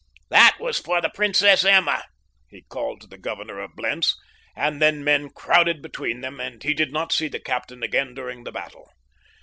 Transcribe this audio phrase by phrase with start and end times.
[0.31, 2.03] "That for the Princess Emma,"
[2.49, 4.17] he called to the governor of Blentz,
[4.55, 8.43] and then men crowded between them and he did not see the captain again during
[8.43, 8.89] the battle.